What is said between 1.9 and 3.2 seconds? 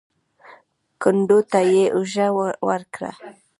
اوږه ورکړه.